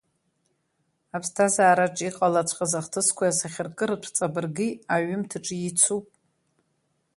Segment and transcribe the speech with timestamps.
[1.15, 6.05] Аԥсҭазаараҿ иҟалаҵәҟьаз ахҭысқәеи асахьаркыратә ҵабырги аҩымҭаҿы иеицуп.